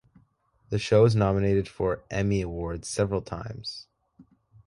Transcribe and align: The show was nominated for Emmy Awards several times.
The 0.69 0.79
show 0.79 1.03
was 1.03 1.15
nominated 1.15 1.67
for 1.69 2.03
Emmy 2.09 2.41
Awards 2.41 2.87
several 2.87 3.21
times. 3.21 3.85